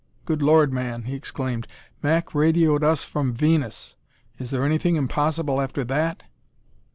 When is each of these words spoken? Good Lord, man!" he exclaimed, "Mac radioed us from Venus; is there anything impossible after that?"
Good 0.25 0.41
Lord, 0.41 0.73
man!" 0.73 1.03
he 1.03 1.13
exclaimed, 1.15 1.67
"Mac 2.01 2.33
radioed 2.33 2.83
us 2.83 3.03
from 3.03 3.33
Venus; 3.35 3.95
is 4.39 4.49
there 4.49 4.65
anything 4.65 4.95
impossible 4.95 5.61
after 5.61 5.83
that?" 5.83 6.23